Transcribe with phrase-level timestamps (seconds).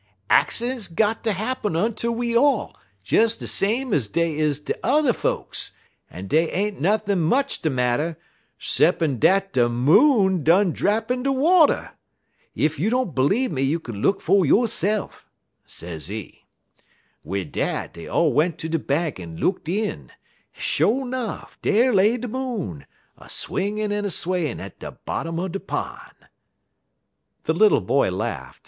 [0.31, 5.73] 'Accidents got ter happen unter we all, des same ez dey is unter yuther folks;
[6.09, 8.17] en dey ain't nuthin' much de marter,
[8.57, 11.91] 'ceppin' dat de Moon done drap in de water.
[12.57, 15.27] Ef you don't b'leeve me you kin look fer yo'se'f,'
[15.67, 16.45] sezee.
[17.23, 20.11] "Wid dat dey all went ter de bank en lookt in; en,
[20.51, 22.87] sho' nuff, dar lay de Moon,
[23.19, 26.25] a swingin' an' a swayin' at de bottom er de pon'."
[27.43, 28.57] The little boy laughed.